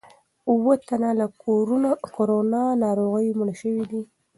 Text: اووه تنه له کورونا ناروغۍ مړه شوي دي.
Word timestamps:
اووه 0.49 0.75
تنه 0.87 1.11
له 1.19 1.25
کورونا 2.15 2.63
ناروغۍ 2.83 3.27
مړه 3.37 3.53
شوي 3.61 3.83
دي. 3.91 4.01